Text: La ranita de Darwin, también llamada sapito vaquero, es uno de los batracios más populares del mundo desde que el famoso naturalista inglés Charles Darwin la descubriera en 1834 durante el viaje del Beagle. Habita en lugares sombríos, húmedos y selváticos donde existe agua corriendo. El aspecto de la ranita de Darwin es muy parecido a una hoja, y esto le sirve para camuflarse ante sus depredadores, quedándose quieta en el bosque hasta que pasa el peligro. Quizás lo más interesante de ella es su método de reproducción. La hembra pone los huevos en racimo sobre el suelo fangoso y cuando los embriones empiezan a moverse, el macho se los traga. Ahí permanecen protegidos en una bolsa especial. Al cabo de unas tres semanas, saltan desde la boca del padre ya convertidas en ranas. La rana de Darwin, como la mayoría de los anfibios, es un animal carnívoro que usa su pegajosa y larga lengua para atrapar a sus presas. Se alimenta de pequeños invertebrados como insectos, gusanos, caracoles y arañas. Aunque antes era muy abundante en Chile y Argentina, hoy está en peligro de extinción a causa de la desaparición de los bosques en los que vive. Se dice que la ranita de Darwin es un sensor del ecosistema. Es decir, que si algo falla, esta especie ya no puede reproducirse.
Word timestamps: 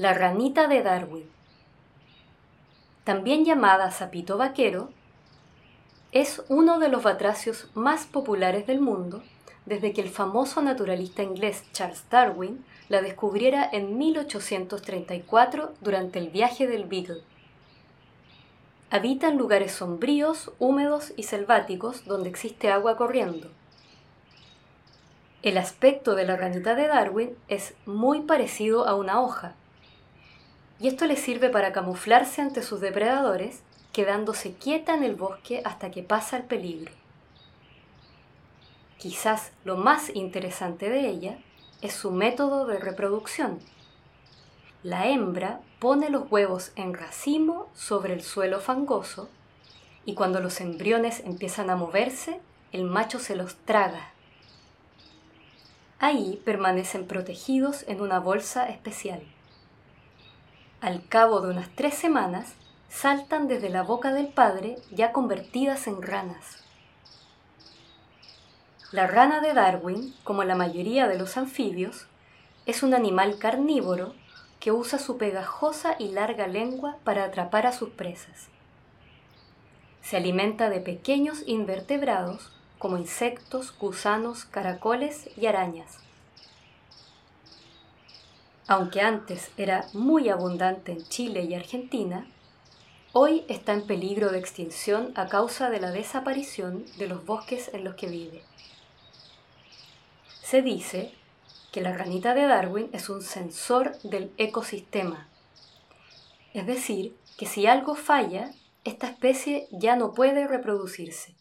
La 0.00 0.14
ranita 0.14 0.66
de 0.66 0.82
Darwin, 0.82 1.28
también 3.04 3.44
llamada 3.44 3.90
sapito 3.90 4.38
vaquero, 4.38 4.88
es 6.10 6.42
uno 6.48 6.78
de 6.78 6.88
los 6.88 7.02
batracios 7.02 7.68
más 7.74 8.06
populares 8.06 8.66
del 8.66 8.80
mundo 8.80 9.22
desde 9.66 9.92
que 9.92 10.00
el 10.00 10.08
famoso 10.08 10.62
naturalista 10.62 11.22
inglés 11.22 11.64
Charles 11.72 12.02
Darwin 12.08 12.64
la 12.88 13.02
descubriera 13.02 13.68
en 13.70 13.98
1834 13.98 15.74
durante 15.82 16.18
el 16.18 16.30
viaje 16.30 16.66
del 16.66 16.86
Beagle. 16.86 17.20
Habita 18.88 19.28
en 19.28 19.36
lugares 19.36 19.72
sombríos, 19.72 20.50
húmedos 20.58 21.12
y 21.18 21.24
selváticos 21.24 22.06
donde 22.06 22.30
existe 22.30 22.70
agua 22.72 22.96
corriendo. 22.96 23.50
El 25.42 25.58
aspecto 25.58 26.14
de 26.14 26.24
la 26.24 26.36
ranita 26.36 26.74
de 26.74 26.86
Darwin 26.86 27.36
es 27.48 27.74
muy 27.84 28.22
parecido 28.22 28.88
a 28.88 28.94
una 28.94 29.20
hoja, 29.20 29.56
y 30.80 30.88
esto 30.88 31.04
le 31.06 31.16
sirve 31.16 31.50
para 31.50 31.72
camuflarse 31.72 32.40
ante 32.40 32.62
sus 32.62 32.80
depredadores, 32.80 33.60
quedándose 33.92 34.54
quieta 34.54 34.94
en 34.94 35.04
el 35.04 35.14
bosque 35.14 35.60
hasta 35.64 35.90
que 35.90 36.02
pasa 36.02 36.38
el 36.38 36.44
peligro. 36.44 36.92
Quizás 38.96 39.52
lo 39.64 39.76
más 39.76 40.14
interesante 40.14 40.88
de 40.88 41.08
ella 41.08 41.38
es 41.82 41.92
su 41.92 42.10
método 42.10 42.66
de 42.66 42.78
reproducción. 42.78 43.58
La 44.82 45.06
hembra 45.06 45.60
pone 45.78 46.08
los 46.08 46.30
huevos 46.30 46.72
en 46.76 46.94
racimo 46.94 47.68
sobre 47.74 48.14
el 48.14 48.22
suelo 48.22 48.60
fangoso 48.60 49.28
y 50.06 50.14
cuando 50.14 50.40
los 50.40 50.60
embriones 50.62 51.20
empiezan 51.20 51.68
a 51.68 51.76
moverse, 51.76 52.40
el 52.72 52.84
macho 52.84 53.18
se 53.18 53.36
los 53.36 53.56
traga. 53.66 54.12
Ahí 55.98 56.40
permanecen 56.44 57.06
protegidos 57.06 57.84
en 57.86 58.00
una 58.00 58.18
bolsa 58.18 58.68
especial. 58.70 59.22
Al 60.80 61.06
cabo 61.06 61.42
de 61.42 61.50
unas 61.50 61.68
tres 61.74 61.92
semanas, 61.92 62.54
saltan 62.88 63.48
desde 63.48 63.68
la 63.68 63.82
boca 63.82 64.14
del 64.14 64.28
padre 64.28 64.78
ya 64.90 65.12
convertidas 65.12 65.86
en 65.86 66.00
ranas. 66.00 66.64
La 68.90 69.06
rana 69.06 69.42
de 69.42 69.52
Darwin, 69.52 70.14
como 70.24 70.42
la 70.42 70.54
mayoría 70.54 71.06
de 71.06 71.18
los 71.18 71.36
anfibios, 71.36 72.06
es 72.64 72.82
un 72.82 72.94
animal 72.94 73.38
carnívoro 73.38 74.14
que 74.58 74.72
usa 74.72 74.98
su 74.98 75.18
pegajosa 75.18 75.96
y 75.98 76.12
larga 76.12 76.46
lengua 76.46 76.96
para 77.04 77.24
atrapar 77.24 77.66
a 77.66 77.72
sus 77.72 77.90
presas. 77.90 78.48
Se 80.00 80.16
alimenta 80.16 80.70
de 80.70 80.80
pequeños 80.80 81.42
invertebrados 81.46 82.52
como 82.78 82.96
insectos, 82.96 83.76
gusanos, 83.78 84.46
caracoles 84.46 85.28
y 85.36 85.44
arañas. 85.44 85.98
Aunque 88.70 89.00
antes 89.00 89.50
era 89.56 89.88
muy 89.94 90.28
abundante 90.28 90.92
en 90.92 91.04
Chile 91.08 91.42
y 91.42 91.54
Argentina, 91.54 92.24
hoy 93.12 93.44
está 93.48 93.72
en 93.72 93.84
peligro 93.84 94.30
de 94.30 94.38
extinción 94.38 95.10
a 95.16 95.26
causa 95.26 95.70
de 95.70 95.80
la 95.80 95.90
desaparición 95.90 96.84
de 96.96 97.08
los 97.08 97.26
bosques 97.26 97.74
en 97.74 97.82
los 97.82 97.96
que 97.96 98.06
vive. 98.06 98.44
Se 100.44 100.62
dice 100.62 101.12
que 101.72 101.80
la 101.80 101.96
ranita 101.96 102.32
de 102.32 102.46
Darwin 102.46 102.88
es 102.92 103.10
un 103.10 103.22
sensor 103.22 103.98
del 104.02 104.30
ecosistema. 104.38 105.26
Es 106.54 106.64
decir, 106.64 107.16
que 107.36 107.46
si 107.46 107.66
algo 107.66 107.96
falla, 107.96 108.52
esta 108.84 109.08
especie 109.08 109.66
ya 109.72 109.96
no 109.96 110.12
puede 110.12 110.46
reproducirse. 110.46 111.34